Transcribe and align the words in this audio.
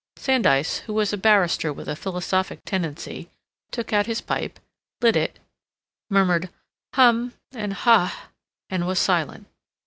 Sandys, 0.15 0.79
who 0.87 0.95
was 0.95 1.13
a 1.13 1.15
barrister 1.15 1.71
with 1.71 1.87
a 1.87 1.95
philosophic 1.95 2.61
tendency, 2.65 3.29
took 3.69 3.93
out 3.93 4.07
his 4.07 4.19
pipe, 4.19 4.59
lit 4.99 5.15
it, 5.15 5.37
murmured 6.09 6.49
"hum" 6.95 7.33
and 7.51 7.71
"ha," 7.73 8.31
and 8.67 8.87
was 8.87 8.97
silent. 8.97 9.45